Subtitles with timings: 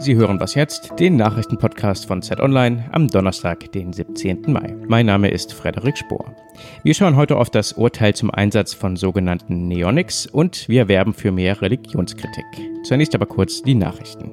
[0.00, 4.50] Sie hören was jetzt, den Nachrichtenpodcast von Z Online am Donnerstag, den 17.
[4.50, 4.74] Mai.
[4.88, 6.34] Mein Name ist Frederik Spohr.
[6.82, 11.32] Wir schauen heute auf das Urteil zum Einsatz von sogenannten Neonics und wir werben für
[11.32, 12.46] mehr Religionskritik.
[12.82, 14.30] Zunächst aber kurz die Nachrichten.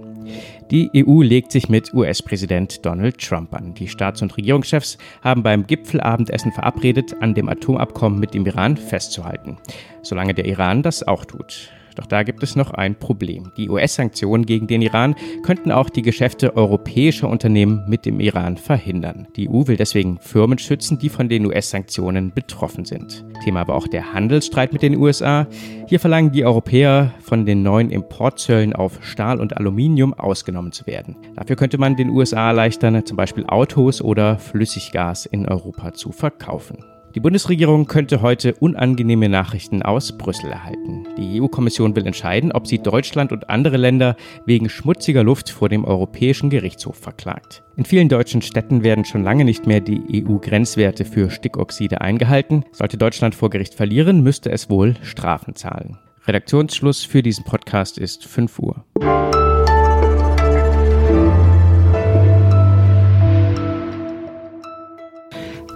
[0.71, 3.74] Die EU legt sich mit US-Präsident Donald Trump an.
[3.74, 9.57] Die Staats- und Regierungschefs haben beim Gipfelabendessen verabredet, an dem Atomabkommen mit dem Iran festzuhalten,
[10.02, 11.74] solange der Iran das auch tut.
[11.98, 13.51] Doch da gibt es noch ein Problem.
[13.57, 19.28] Die US-Sanktionen gegen den Iran könnten auch die Geschäfte europäischer Unternehmen mit dem Iran verhindern.
[19.36, 23.25] Die EU will deswegen Firmen schützen, die von den US-Sanktionen betroffen sind.
[23.43, 25.47] Thema aber auch der Handelsstreit mit den USA.
[25.88, 31.16] Hier verlangen die Europäer von den neuen Importzöllen auf Stahl und Aluminium ausgenommen zu werden.
[31.36, 36.77] Dafür könnte man den USA erleichtern, zum Beispiel Autos oder Flüssiggas in Europa zu verkaufen.
[37.17, 41.08] Die Bundesregierung könnte heute unangenehme Nachrichten aus Brüssel erhalten.
[41.17, 45.83] Die EU-Kommission will entscheiden, ob sie Deutschland und andere Länder wegen schmutziger Luft vor dem
[45.83, 47.64] Europäischen Gerichtshof verklagt.
[47.75, 52.64] In vielen deutschen Städten werden schon lange nicht mehr die EU-Grenzwerte für Stickoxide eingehalten.
[52.72, 55.97] Sollte Deutschland vor Gericht verlieren, müsste es wohl Strafen zahlen.
[56.28, 58.86] Redaktionsschluss für diesen Podcast ist 5 Uhr.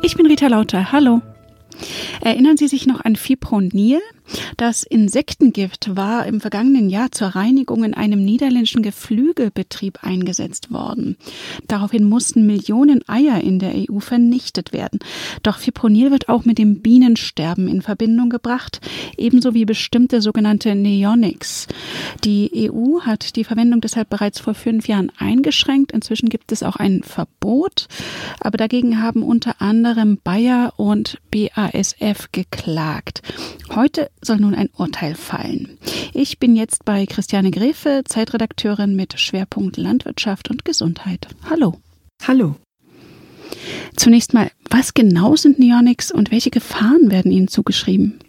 [0.04, 0.92] Ich bin Rita Lauter.
[0.92, 1.24] Hallo.
[2.22, 4.00] Erinnern Sie sich noch an Fipronil?
[4.58, 11.18] Das Insektengift war im vergangenen Jahr zur Reinigung in einem niederländischen Geflügelbetrieb eingesetzt worden.
[11.68, 15.00] Daraufhin mussten Millionen Eier in der EU vernichtet werden.
[15.44, 18.82] Doch Fipronil wird auch mit dem Bienensterben in Verbindung gebracht,
[19.18, 21.68] ebenso wie bestimmte sogenannte Neonics.
[22.24, 25.92] Die EU hat die Verwendung deshalb bereits vor fünf Jahren eingeschränkt.
[25.92, 27.88] Inzwischen gibt es auch ein Verbot.
[28.40, 33.22] Aber dagegen haben unter anderem Bayer und BASF geklagt.
[33.74, 35.78] Heute soll nun ein Urteil fallen.
[36.14, 41.28] Ich bin jetzt bei Christiane Grefe, Zeitredakteurin mit Schwerpunkt Landwirtschaft und Gesundheit.
[41.50, 41.80] Hallo.
[42.24, 42.56] Hallo.
[43.96, 48.20] Zunächst mal, was genau sind Neonics und welche Gefahren werden ihnen zugeschrieben?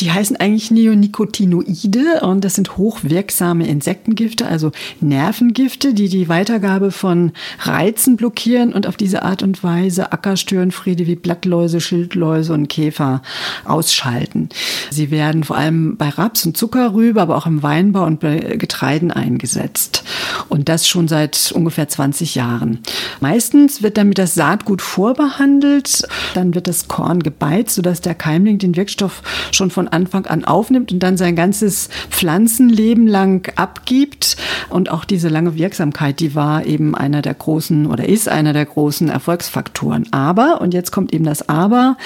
[0.00, 7.32] Die heißen eigentlich Neonicotinoide und das sind hochwirksame Insektengifte, also Nervengifte, die die Weitergabe von
[7.60, 13.22] Reizen blockieren und auf diese Art und Weise Ackerstörenfriede wie Blattläuse, Schildläuse und Käfer
[13.64, 14.50] ausschalten.
[14.90, 19.10] Sie werden vor allem bei Raps und Zuckerrübe, aber auch im Weinbau und bei Getreiden
[19.10, 20.04] eingesetzt.
[20.48, 22.80] Und das schon seit ungefähr 20 Jahren.
[23.20, 28.76] Meistens wird damit das Saatgut vorbehandelt, dann wird das Korn gebeizt, sodass der Keimling den
[28.76, 34.36] Wirkstoff schon von Anfang an aufnimmt und dann sein ganzes Pflanzenleben lang abgibt.
[34.68, 38.66] Und auch diese lange Wirksamkeit, die war eben einer der großen oder ist einer der
[38.66, 40.12] großen Erfolgsfaktoren.
[40.12, 41.96] Aber, und jetzt kommt eben das Aber,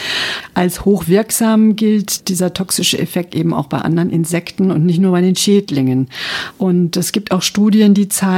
[0.55, 5.21] als hochwirksam gilt dieser toxische Effekt eben auch bei anderen Insekten und nicht nur bei
[5.21, 6.09] den Schädlingen.
[6.59, 8.30] Und es gibt auch Studien, die zeigen,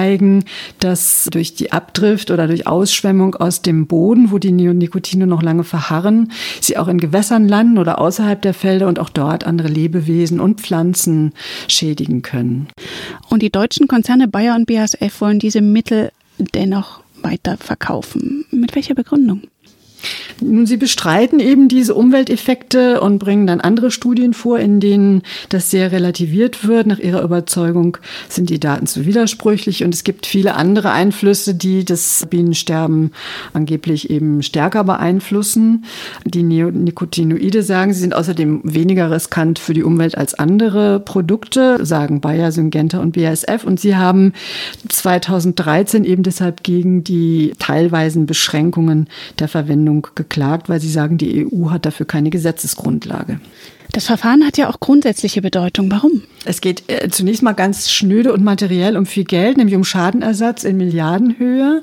[0.79, 5.65] dass durch die Abdrift oder durch Ausschwemmung aus dem Boden, wo die Neonicotine noch lange
[5.65, 10.41] verharren, sie auch in Gewässern landen oder außerhalb der Felder und auch dort andere Lebewesen
[10.41, 11.33] und Pflanzen
[11.69, 12.69] schädigen können.
[13.29, 18.45] Und die deutschen Konzerne Bayer und BASF wollen diese Mittel dennoch weiter verkaufen.
[18.51, 19.43] Mit welcher Begründung?
[20.41, 25.71] Nun, sie bestreiten eben diese Umwelteffekte und bringen dann andere Studien vor, in denen das
[25.71, 26.87] sehr relativiert wird.
[26.87, 27.99] Nach ihrer Überzeugung
[28.29, 33.12] sind die Daten zu widersprüchlich und es gibt viele andere Einflüsse, die das Bienensterben
[33.53, 35.85] angeblich eben stärker beeinflussen.
[36.25, 42.21] Die Neonicotinoide sagen, sie sind außerdem weniger riskant für die Umwelt als andere Produkte, sagen
[42.21, 43.65] Bayer, Syngenta und BASF.
[43.65, 44.33] Und sie haben
[44.89, 49.09] 2013 eben deshalb gegen die teilweisen Beschränkungen
[49.39, 53.41] der Verwendung Ablehnung geklagt, weil sie sagen, die EU hat dafür keine Gesetzesgrundlage.
[53.93, 55.91] Das Verfahren hat ja auch grundsätzliche Bedeutung.
[55.91, 56.23] Warum?
[56.47, 60.65] Es geht äh, zunächst mal ganz schnöde und materiell um viel Geld, nämlich um Schadenersatz
[60.65, 61.83] in Milliardenhöhe.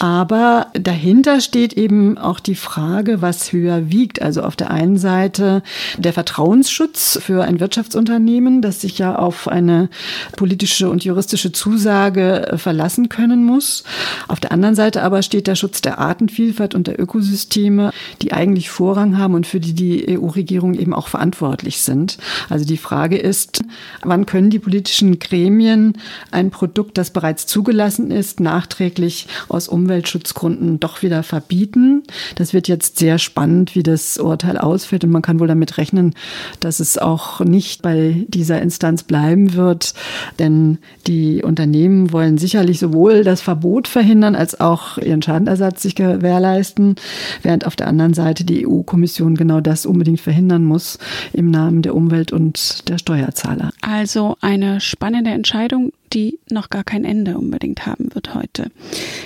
[0.00, 4.20] Aber dahinter steht eben auch die Frage, was höher wiegt.
[4.20, 5.62] Also auf der einen Seite
[5.96, 9.90] der Vertrauensschutz für ein Wirtschaftsunternehmen, das sich ja auf eine
[10.36, 13.84] politische und juristische Zusage äh, verlassen können muss.
[14.26, 17.92] Auf der anderen Seite aber steht der Schutz der Artenvielfalt und der Ökosysteme,
[18.22, 21.43] die eigentlich Vorrang haben und für die die EU-Regierung eben auch verantwortlich
[21.82, 22.18] sind.
[22.48, 23.62] Also die Frage ist,
[24.02, 25.94] Wann können die politischen Gremien
[26.30, 32.02] ein Produkt, das bereits zugelassen ist, nachträglich aus Umweltschutzgründen doch wieder verbieten?
[32.36, 35.04] Das wird jetzt sehr spannend, wie das Urteil ausfällt.
[35.04, 36.14] Und man kann wohl damit rechnen,
[36.60, 39.94] dass es auch nicht bei dieser Instanz bleiben wird.
[40.38, 46.96] Denn die Unternehmen wollen sicherlich sowohl das Verbot verhindern als auch ihren Schadenersatz sich gewährleisten,
[47.42, 50.98] während auf der anderen Seite die EU-Kommission genau das unbedingt verhindern muss
[51.34, 53.72] im Namen der Umwelt und der Steuerzahler.
[53.80, 58.70] Also eine spannende Entscheidung, die noch gar kein Ende unbedingt haben wird heute.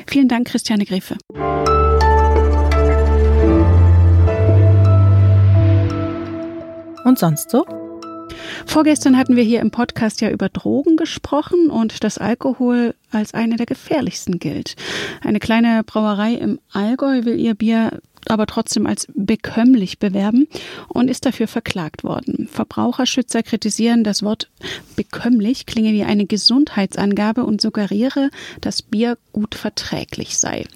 [0.06, 1.16] Vielen Dank, Christiane Griffe.
[7.04, 7.64] Und sonst so?
[8.66, 13.56] Vorgestern hatten wir hier im Podcast ja über Drogen gesprochen und dass Alkohol als eine
[13.56, 14.76] der gefährlichsten gilt.
[15.22, 20.48] Eine kleine Brauerei im Allgäu will ihr Bier aber trotzdem als bekömmlich bewerben
[20.88, 22.48] und ist dafür verklagt worden.
[22.50, 24.48] Verbraucherschützer kritisieren, das Wort
[24.96, 28.30] bekömmlich klinge wie eine Gesundheitsangabe und suggeriere,
[28.60, 30.66] dass Bier gut verträglich sei.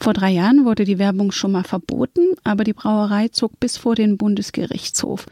[0.00, 3.94] Vor drei Jahren wurde die Werbung schon mal verboten, aber die Brauerei zog bis vor
[3.94, 5.26] den Bundesgerichtshof.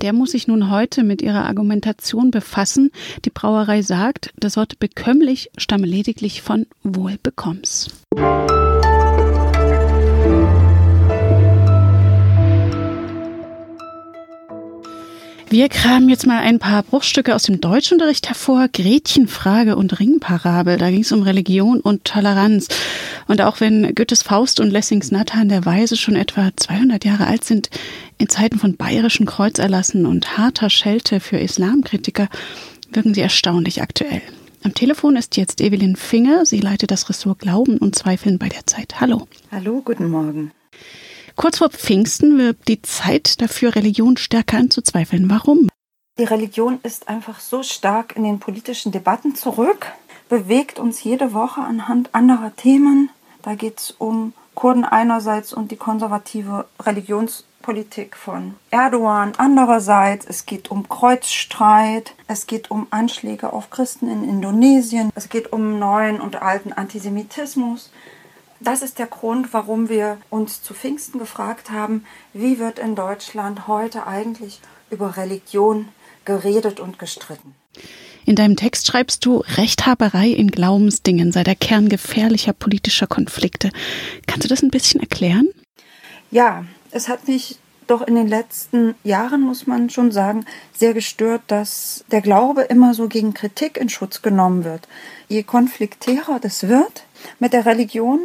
[0.00, 2.90] Der muss sich nun heute mit ihrer Argumentation befassen.
[3.24, 7.88] Die Brauerei sagt, das Wort bekömmlich stamme lediglich von Wohlbekommens.
[15.50, 18.68] Wir kramen jetzt mal ein paar Bruchstücke aus dem Deutschunterricht hervor.
[18.68, 20.76] Gretchenfrage und Ringparabel.
[20.76, 22.68] Da ging es um Religion und Toleranz.
[23.28, 27.44] Und auch wenn Goethes Faust und Lessings Nathan der Weise schon etwa 200 Jahre alt
[27.44, 27.70] sind,
[28.18, 32.28] in Zeiten von bayerischen Kreuzerlassen und harter Schelte für Islamkritiker,
[32.92, 34.20] wirken sie erstaunlich aktuell.
[34.64, 36.44] Am Telefon ist jetzt Evelyn Finger.
[36.44, 39.00] Sie leitet das Ressort Glauben und Zweifeln bei der Zeit.
[39.00, 39.26] Hallo.
[39.50, 40.52] Hallo, guten Morgen.
[41.38, 45.30] Kurz vor Pfingsten wirbt die Zeit dafür, Religion stärker anzuzweifeln.
[45.30, 45.68] Warum?
[46.18, 49.86] Die Religion ist einfach so stark in den politischen Debatten zurück,
[50.28, 53.10] bewegt uns jede Woche anhand anderer Themen.
[53.42, 60.26] Da geht es um Kurden einerseits und die konservative Religionspolitik von Erdogan andererseits.
[60.26, 65.78] Es geht um Kreuzstreit, es geht um Anschläge auf Christen in Indonesien, es geht um
[65.78, 67.92] neuen und alten Antisemitismus.
[68.60, 73.68] Das ist der Grund, warum wir uns zu Pfingsten gefragt haben, wie wird in Deutschland
[73.68, 74.60] heute eigentlich
[74.90, 75.88] über Religion
[76.24, 77.54] geredet und gestritten.
[78.26, 83.70] In deinem Text schreibst du, Rechthaberei in Glaubensdingen sei der Kern gefährlicher politischer Konflikte.
[84.26, 85.48] Kannst du das ein bisschen erklären?
[86.30, 90.44] Ja, es hat mich doch in den letzten Jahren, muss man schon sagen,
[90.74, 94.86] sehr gestört, dass der Glaube immer so gegen Kritik in Schutz genommen wird.
[95.28, 97.04] Je konfliktärer das wird
[97.38, 98.20] mit der Religion,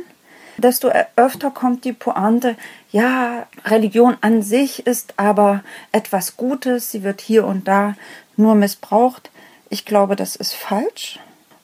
[0.58, 2.56] desto öfter kommt die Pointe,
[2.92, 7.96] ja, Religion an sich ist aber etwas Gutes, sie wird hier und da
[8.38, 9.32] nur missbraucht.
[9.70, 11.20] Ich glaube, das ist falsch.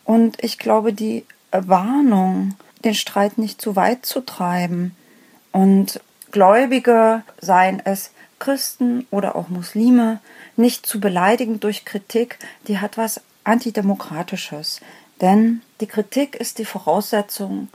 [0.06, 4.95] Und ich glaube, die Warnung, den Streit nicht zu weit zu treiben
[5.51, 6.01] und
[6.31, 10.19] Gläubige, seien es Christen oder auch Muslime,
[10.56, 12.38] nicht zu beleidigen durch Kritik,
[12.68, 14.81] die hat was Antidemokratisches.
[15.21, 17.68] Denn die Kritik ist die Voraussetzung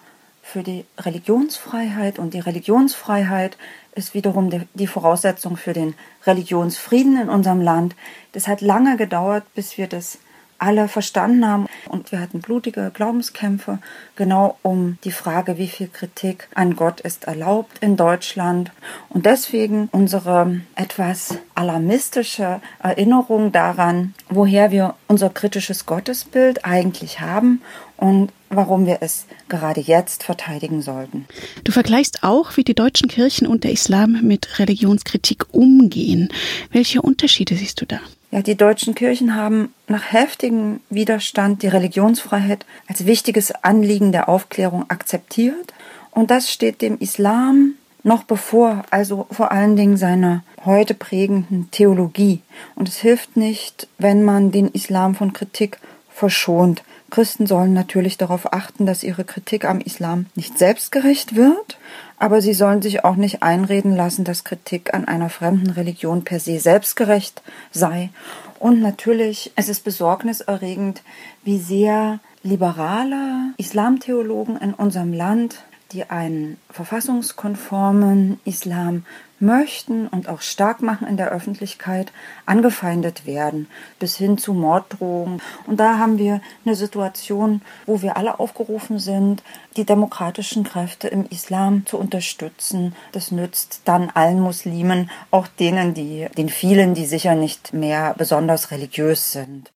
[0.44, 3.56] für die Religionsfreiheit und die Religionsfreiheit
[3.94, 5.94] ist wiederum die Voraussetzung für den
[6.26, 7.96] Religionsfrieden in unserem Land.
[8.32, 10.19] Das hat lange gedauert, bis wir das
[10.64, 11.66] alle verstanden haben.
[11.88, 13.78] Und wir hatten blutige Glaubenskämpfe,
[14.16, 18.72] genau um die Frage, wie viel Kritik an Gott ist erlaubt in Deutschland.
[19.11, 27.60] Und deswegen unsere etwas alarmistische Erinnerung daran, woher wir unser kritisches Gottesbild eigentlich haben
[27.96, 31.26] und warum wir es gerade jetzt verteidigen sollten.
[31.64, 36.28] Du vergleichst auch, wie die deutschen Kirchen und der Islam mit Religionskritik umgehen.
[36.70, 38.00] Welche Unterschiede siehst du da?
[38.34, 44.91] Ja, die deutschen Kirchen haben nach heftigem Widerstand die Religionsfreiheit als wichtiges Anliegen der Aufklärung
[44.91, 45.72] akzeptiert.
[46.10, 52.41] Und das steht dem Islam noch bevor, also vor allen Dingen seiner heute prägenden Theologie.
[52.74, 55.79] Und es hilft nicht, wenn man den Islam von Kritik
[56.10, 56.82] verschont.
[57.10, 61.79] Christen sollen natürlich darauf achten, dass ihre Kritik am Islam nicht selbstgerecht wird,
[62.18, 66.40] aber sie sollen sich auch nicht einreden lassen, dass Kritik an einer fremden Religion per
[66.40, 68.10] se selbstgerecht sei.
[68.58, 71.02] Und natürlich, es ist besorgniserregend,
[71.42, 79.04] wie sehr liberale Islamtheologen in unserem Land, die einen verfassungskonformen Islam
[79.44, 82.13] möchten und auch stark machen in der Öffentlichkeit,
[82.46, 85.41] angefeindet werden, bis hin zu Morddrohungen.
[85.67, 89.43] Und da haben wir eine Situation, wo wir alle aufgerufen sind,
[89.77, 92.94] die demokratischen Kräfte im Islam zu unterstützen.
[93.13, 98.70] Das nützt dann allen Muslimen, auch denen, die, den vielen, die sicher nicht mehr besonders
[98.70, 99.70] religiös sind.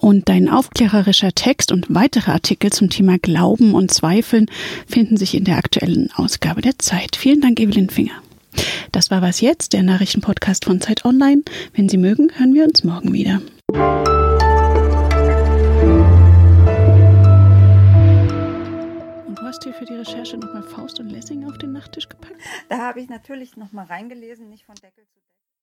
[0.00, 4.46] Und dein aufklärerischer Text und weitere Artikel zum Thema Glauben und Zweifeln
[4.86, 7.16] finden sich in der aktuellen Ausgabe der Zeit.
[7.16, 8.22] Vielen Dank, Evelyn Finger.
[8.92, 11.42] Das war was jetzt, der Nachrichtenpodcast von Zeit Online.
[11.74, 13.40] Wenn Sie mögen, hören wir uns morgen wieder.
[19.26, 22.34] Und du hast dir für die Recherche nochmal Faust und Lessing auf den Nachttisch gepackt?
[22.68, 25.20] Da habe ich natürlich nochmal reingelesen, nicht von Deckel zu